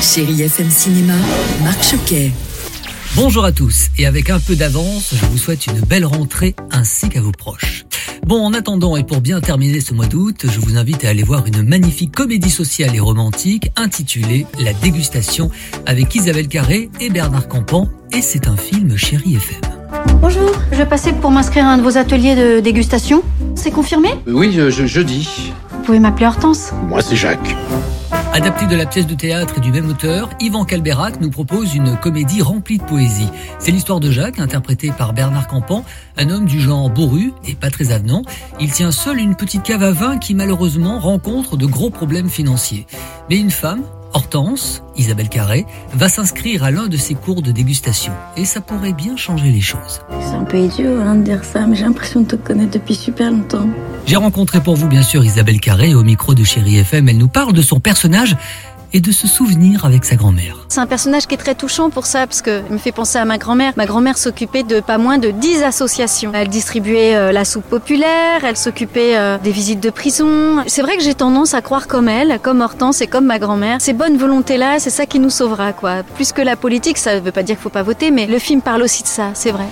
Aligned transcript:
Chérie 0.00 0.42
FM 0.42 0.70
Cinéma, 0.70 1.14
Marc 1.64 1.82
Choquet. 1.82 2.30
Bonjour 3.14 3.44
à 3.44 3.52
tous 3.52 3.86
et 3.98 4.06
avec 4.06 4.30
un 4.30 4.38
peu 4.38 4.54
d'avance, 4.54 5.14
je 5.14 5.24
vous 5.26 5.38
souhaite 5.38 5.66
une 5.66 5.80
belle 5.80 6.04
rentrée 6.04 6.54
ainsi 6.70 7.08
qu'à 7.08 7.20
vos 7.20 7.32
proches. 7.32 7.84
Bon, 8.26 8.44
en 8.44 8.52
attendant 8.52 8.96
et 8.96 9.04
pour 9.04 9.20
bien 9.20 9.40
terminer 9.40 9.80
ce 9.80 9.94
mois 9.94 10.06
d'août, 10.06 10.44
je 10.44 10.60
vous 10.60 10.76
invite 10.76 11.04
à 11.04 11.08
aller 11.10 11.22
voir 11.22 11.46
une 11.46 11.62
magnifique 11.62 12.12
comédie 12.12 12.50
sociale 12.50 12.94
et 12.94 13.00
romantique 13.00 13.70
intitulée 13.76 14.46
La 14.58 14.72
dégustation 14.74 15.50
avec 15.86 16.14
Isabelle 16.14 16.48
Carré 16.48 16.90
et 17.00 17.08
Bernard 17.08 17.48
Campan 17.48 17.88
et 18.12 18.20
c'est 18.20 18.48
un 18.48 18.56
film 18.56 18.96
Chérie 18.96 19.36
FM. 19.36 19.60
Bonjour, 20.20 20.50
je 20.72 20.82
passais 20.82 21.12
pour 21.12 21.30
m'inscrire 21.30 21.64
à 21.64 21.72
un 21.72 21.78
de 21.78 21.82
vos 21.82 21.96
ateliers 21.96 22.34
de 22.36 22.60
dégustation. 22.60 23.22
C'est 23.54 23.70
confirmé? 23.70 24.08
Oui, 24.26 24.52
je, 24.52 24.70
je, 24.70 24.86
jeudi. 24.86 25.52
Vous 25.72 25.82
pouvez 25.84 25.98
m'appeler 26.00 26.26
Hortense. 26.26 26.72
Moi, 26.88 27.00
c'est 27.02 27.16
Jacques. 27.16 27.54
Adapté 28.36 28.66
de 28.66 28.76
la 28.76 28.84
pièce 28.84 29.06
de 29.06 29.14
théâtre 29.14 29.62
du 29.62 29.72
même 29.72 29.88
auteur, 29.88 30.28
Yvan 30.40 30.66
Calberac 30.66 31.22
nous 31.22 31.30
propose 31.30 31.74
une 31.74 31.96
comédie 31.96 32.42
remplie 32.42 32.76
de 32.76 32.82
poésie. 32.82 33.30
C'est 33.58 33.70
l'histoire 33.70 33.98
de 33.98 34.10
Jacques, 34.10 34.38
interprété 34.38 34.92
par 34.92 35.14
Bernard 35.14 35.46
Campan, 35.46 35.86
un 36.18 36.28
homme 36.28 36.44
du 36.44 36.60
genre 36.60 36.90
bourru 36.90 37.32
et 37.46 37.54
pas 37.54 37.70
très 37.70 37.92
avenant. 37.92 38.20
Il 38.60 38.70
tient 38.70 38.90
seul 38.90 39.20
une 39.20 39.36
petite 39.36 39.62
cave 39.62 39.82
à 39.82 39.90
vin 39.90 40.18
qui 40.18 40.34
malheureusement 40.34 40.98
rencontre 40.98 41.56
de 41.56 41.64
gros 41.64 41.88
problèmes 41.88 42.28
financiers. 42.28 42.86
Mais 43.30 43.38
une 43.38 43.50
femme, 43.50 43.84
Hortense, 44.12 44.82
Isabelle 44.96 45.28
Carré, 45.28 45.66
va 45.92 46.08
s'inscrire 46.08 46.64
à 46.64 46.70
l'un 46.70 46.86
de 46.86 46.96
ses 46.96 47.14
cours 47.14 47.42
de 47.42 47.52
dégustation. 47.52 48.12
Et 48.36 48.44
ça 48.44 48.60
pourrait 48.60 48.92
bien 48.92 49.16
changer 49.16 49.50
les 49.50 49.60
choses. 49.60 50.00
C'est 50.20 50.34
un 50.34 50.44
peu 50.44 50.58
idiot 50.58 51.00
hein, 51.04 51.16
de 51.16 51.22
dire 51.22 51.44
ça, 51.44 51.66
mais 51.66 51.76
j'ai 51.76 51.84
l'impression 51.84 52.20
de 52.20 52.26
te 52.26 52.36
connaître 52.36 52.72
depuis 52.72 52.94
super 52.94 53.30
longtemps. 53.30 53.68
J'ai 54.06 54.16
rencontré 54.16 54.60
pour 54.60 54.76
vous 54.76 54.88
bien 54.88 55.02
sûr 55.02 55.24
Isabelle 55.24 55.60
Carré 55.60 55.94
au 55.94 56.02
micro 56.02 56.34
de 56.34 56.44
Chéri 56.44 56.76
FM. 56.76 57.08
Elle 57.08 57.18
nous 57.18 57.28
parle 57.28 57.52
de 57.52 57.62
son 57.62 57.80
personnage 57.80 58.36
et 58.96 59.00
de 59.00 59.12
se 59.12 59.26
souvenir 59.28 59.84
avec 59.84 60.06
sa 60.06 60.16
grand-mère. 60.16 60.56
C'est 60.70 60.80
un 60.80 60.86
personnage 60.86 61.26
qui 61.26 61.34
est 61.34 61.38
très 61.38 61.54
touchant 61.54 61.90
pour 61.90 62.06
ça, 62.06 62.26
parce 62.26 62.40
que 62.40 62.62
me 62.70 62.78
fait 62.78 62.92
penser 62.92 63.18
à 63.18 63.26
ma 63.26 63.36
grand-mère. 63.36 63.74
Ma 63.76 63.84
grand-mère 63.84 64.16
s'occupait 64.16 64.62
de 64.62 64.80
pas 64.80 64.96
moins 64.96 65.18
de 65.18 65.30
10 65.30 65.64
associations. 65.64 66.32
Elle 66.34 66.48
distribuait 66.48 67.14
euh, 67.14 67.30
la 67.30 67.44
soupe 67.44 67.66
populaire, 67.66 68.42
elle 68.42 68.56
s'occupait 68.56 69.18
euh, 69.18 69.36
des 69.36 69.50
visites 69.50 69.80
de 69.80 69.90
prison. 69.90 70.64
C'est 70.66 70.80
vrai 70.80 70.96
que 70.96 71.02
j'ai 71.02 71.12
tendance 71.12 71.52
à 71.52 71.60
croire 71.60 71.88
comme 71.88 72.08
elle, 72.08 72.38
comme 72.42 72.62
Hortense 72.62 73.02
et 73.02 73.06
comme 73.06 73.26
ma 73.26 73.38
grand-mère. 73.38 73.82
Ces 73.82 73.92
bonnes 73.92 74.16
volontés-là, 74.16 74.78
c'est 74.78 74.88
ça 74.88 75.04
qui 75.04 75.20
nous 75.20 75.28
sauvera, 75.28 75.74
quoi. 75.74 76.02
Plus 76.14 76.32
que 76.32 76.40
la 76.40 76.56
politique, 76.56 76.96
ça 76.96 77.20
veut 77.20 77.32
pas 77.32 77.42
dire 77.42 77.56
qu'il 77.56 77.64
faut 77.64 77.68
pas 77.68 77.82
voter, 77.82 78.10
mais 78.10 78.26
le 78.26 78.38
film 78.38 78.62
parle 78.62 78.80
aussi 78.80 79.02
de 79.02 79.08
ça, 79.08 79.32
c'est 79.34 79.50
vrai. 79.50 79.66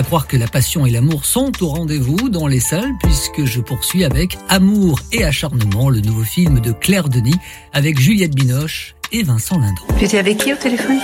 À 0.00 0.02
croire 0.02 0.26
que 0.26 0.38
la 0.38 0.46
passion 0.46 0.86
et 0.86 0.90
l'amour 0.90 1.26
sont 1.26 1.52
au 1.62 1.66
rendez-vous 1.66 2.30
dans 2.30 2.46
les 2.46 2.58
salles, 2.58 2.94
puisque 3.02 3.44
je 3.44 3.60
poursuis 3.60 4.02
avec 4.02 4.38
Amour 4.48 4.98
et 5.12 5.24
acharnement, 5.24 5.90
le 5.90 6.00
nouveau 6.00 6.22
film 6.22 6.58
de 6.60 6.72
Claire 6.72 7.10
Denis, 7.10 7.36
avec 7.74 8.00
Juliette 8.00 8.34
Binoche 8.34 8.94
et 9.12 9.22
Vincent 9.22 9.58
Lindon. 9.58 9.82
Tu 9.98 10.06
étais 10.06 10.16
avec 10.16 10.38
qui 10.38 10.54
au 10.54 10.56
téléphone? 10.56 11.00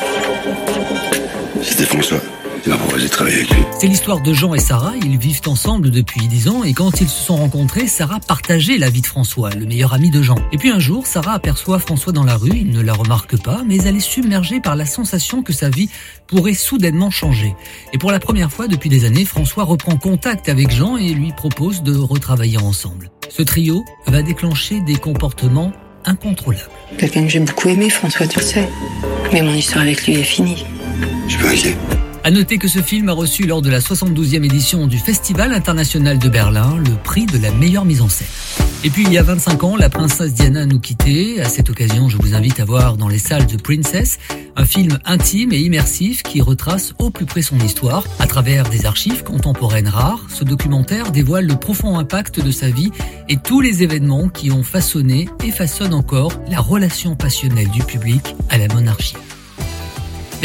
C'était 1.62 1.84
François. 1.84 2.22
Il 2.66 2.70
m'a 2.70 2.78
proposé 2.78 3.04
de 3.04 3.10
travailler 3.10 3.36
avec 3.36 3.50
lui. 3.50 3.62
C'est 3.78 3.86
l'histoire 3.86 4.20
de 4.20 4.32
Jean 4.32 4.52
et 4.52 4.58
Sarah. 4.58 4.94
Ils 5.04 5.16
vivent 5.18 5.42
ensemble 5.46 5.90
depuis 5.90 6.26
10 6.26 6.48
ans 6.48 6.64
et 6.64 6.72
quand 6.72 7.00
ils 7.00 7.08
se 7.08 7.24
sont 7.24 7.36
rencontrés, 7.36 7.86
Sarah 7.86 8.18
partageait 8.18 8.76
la 8.76 8.90
vie 8.90 9.02
de 9.02 9.06
François, 9.06 9.50
le 9.50 9.66
meilleur 9.66 9.94
ami 9.94 10.10
de 10.10 10.20
Jean. 10.20 10.34
Et 10.50 10.58
puis 10.58 10.70
un 10.70 10.80
jour, 10.80 11.06
Sarah 11.06 11.34
aperçoit 11.34 11.78
François 11.78 12.12
dans 12.12 12.24
la 12.24 12.36
rue. 12.36 12.50
Il 12.52 12.72
ne 12.72 12.80
la 12.80 12.92
remarque 12.92 13.40
pas, 13.40 13.62
mais 13.64 13.76
elle 13.84 13.94
est 13.94 14.00
submergée 14.00 14.58
par 14.58 14.74
la 14.74 14.84
sensation 14.84 15.44
que 15.44 15.52
sa 15.52 15.70
vie 15.70 15.88
pourrait 16.26 16.54
soudainement 16.54 17.10
changer. 17.10 17.54
Et 17.92 17.98
pour 17.98 18.10
la 18.10 18.18
première 18.18 18.50
fois 18.50 18.66
depuis 18.66 18.90
des 18.90 19.04
années, 19.04 19.24
François 19.24 19.62
reprend 19.62 19.96
contact 19.96 20.48
avec 20.48 20.72
Jean 20.72 20.96
et 20.96 21.10
lui 21.10 21.32
propose 21.32 21.84
de 21.84 21.96
retravailler 21.96 22.58
ensemble. 22.58 23.12
Ce 23.28 23.42
trio 23.42 23.84
va 24.08 24.22
déclencher 24.22 24.80
des 24.80 24.96
comportements 24.96 25.70
incontrôlables. 26.04 26.70
Quelqu'un 26.98 27.22
que 27.22 27.28
j'ai 27.28 27.40
beaucoup 27.40 27.68
aimé, 27.68 27.90
François, 27.90 28.26
tu 28.26 28.40
le 28.40 28.44
sais. 28.44 28.68
Mais 29.32 29.42
mon 29.42 29.54
histoire 29.54 29.82
avec 29.82 30.04
lui 30.04 30.14
est 30.14 30.24
finie. 30.24 30.64
Je 31.28 31.32
suis 31.34 31.42
pas 31.42 31.50
inquiet. 31.50 31.95
À 32.26 32.32
noter 32.32 32.58
que 32.58 32.66
ce 32.66 32.82
film 32.82 33.08
a 33.08 33.12
reçu 33.12 33.46
lors 33.46 33.62
de 33.62 33.70
la 33.70 33.78
72e 33.78 34.44
édition 34.44 34.88
du 34.88 34.98
Festival 34.98 35.52
international 35.52 36.18
de 36.18 36.28
Berlin 36.28 36.76
le 36.76 36.96
prix 37.04 37.24
de 37.24 37.38
la 37.38 37.52
meilleure 37.52 37.84
mise 37.84 38.02
en 38.02 38.08
scène. 38.08 38.26
Et 38.82 38.90
puis 38.90 39.04
il 39.04 39.12
y 39.12 39.16
a 39.16 39.22
25 39.22 39.62
ans, 39.62 39.76
la 39.76 39.88
princesse 39.88 40.34
Diana 40.34 40.66
nous 40.66 40.80
quittait. 40.80 41.40
À 41.40 41.48
cette 41.48 41.70
occasion, 41.70 42.08
je 42.08 42.16
vous 42.16 42.34
invite 42.34 42.58
à 42.58 42.64
voir 42.64 42.96
dans 42.96 43.06
les 43.06 43.20
salles 43.20 43.46
The 43.46 43.62
Princess 43.62 44.18
un 44.56 44.64
film 44.64 44.98
intime 45.04 45.52
et 45.52 45.60
immersif 45.60 46.24
qui 46.24 46.40
retrace 46.40 46.94
au 46.98 47.10
plus 47.10 47.26
près 47.26 47.42
son 47.42 47.60
histoire. 47.60 48.02
À 48.18 48.26
travers 48.26 48.68
des 48.70 48.86
archives 48.86 49.22
contemporaines 49.22 49.86
rares, 49.86 50.26
ce 50.28 50.42
documentaire 50.42 51.12
dévoile 51.12 51.46
le 51.46 51.54
profond 51.54 51.96
impact 51.96 52.40
de 52.44 52.50
sa 52.50 52.70
vie 52.70 52.90
et 53.28 53.36
tous 53.36 53.60
les 53.60 53.84
événements 53.84 54.30
qui 54.30 54.50
ont 54.50 54.64
façonné 54.64 55.28
et 55.44 55.52
façonnent 55.52 55.94
encore 55.94 56.32
la 56.50 56.58
relation 56.58 57.14
passionnelle 57.14 57.70
du 57.70 57.84
public 57.84 58.34
à 58.50 58.58
la 58.58 58.66
monarchie. 58.66 59.14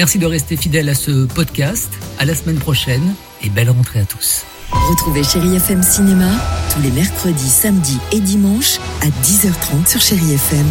Merci 0.01 0.17
de 0.17 0.25
rester 0.25 0.57
fidèle 0.57 0.89
à 0.89 0.95
ce 0.95 1.27
podcast. 1.27 1.93
À 2.17 2.25
la 2.25 2.33
semaine 2.33 2.57
prochaine 2.57 3.13
et 3.43 3.51
belle 3.51 3.69
rentrée 3.69 3.99
à 3.99 4.05
tous. 4.05 4.47
Retrouvez 4.71 5.23
Chérie 5.23 5.55
FM 5.57 5.83
Cinéma 5.83 6.31
tous 6.73 6.81
les 6.81 6.89
mercredis, 6.89 7.47
samedis 7.47 7.99
et 8.11 8.19
dimanches 8.19 8.79
à 9.03 9.09
10h30 9.23 9.87
sur 9.87 10.01
Chérie 10.01 10.33
FM. 10.33 10.65